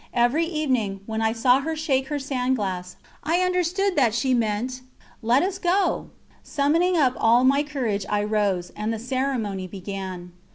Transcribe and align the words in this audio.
Every 0.15 0.47
evening, 0.47 1.01
when 1.05 1.21
I 1.21 1.31
saw 1.31 1.59
her 1.59 1.75
shake 1.75 2.07
her 2.07 2.17
sand 2.17 2.55
glass, 2.55 2.95
I 3.23 3.41
understood 3.41 3.95
that 3.97 4.15
she 4.15 4.33
meant: 4.33 4.81
"Let 5.21 5.43
us 5.43 5.59
go!" 5.59 6.07
Summoning 6.41 6.97
up 6.97 7.13
all 7.17 7.43
my 7.43 7.61
courage 7.61 8.07
I 8.09 8.23
rose, 8.23 8.71
and 8.75 8.91
the 8.91 8.97
ceremony 8.97 9.67
began. 9.67 10.31